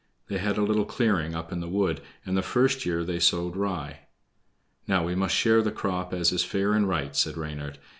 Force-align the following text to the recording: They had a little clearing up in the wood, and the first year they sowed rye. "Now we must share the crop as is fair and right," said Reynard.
They 0.29 0.39
had 0.39 0.57
a 0.57 0.63
little 0.63 0.85
clearing 0.85 1.35
up 1.35 1.51
in 1.51 1.59
the 1.59 1.69
wood, 1.69 2.01
and 2.25 2.35
the 2.35 2.41
first 2.41 2.87
year 2.87 3.03
they 3.03 3.19
sowed 3.19 3.55
rye. 3.55 3.99
"Now 4.87 5.05
we 5.05 5.13
must 5.13 5.35
share 5.35 5.61
the 5.61 5.71
crop 5.71 6.11
as 6.11 6.31
is 6.31 6.43
fair 6.43 6.73
and 6.73 6.89
right," 6.89 7.15
said 7.15 7.37
Reynard. 7.37 7.77